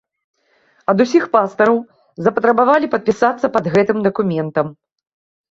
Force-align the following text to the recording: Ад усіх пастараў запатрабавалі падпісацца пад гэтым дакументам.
Ад 0.93 1.03
усіх 1.03 1.27
пастараў 1.35 1.77
запатрабавалі 2.29 2.91
падпісацца 2.95 3.53
пад 3.59 3.71
гэтым 3.77 3.97
дакументам. 4.09 4.67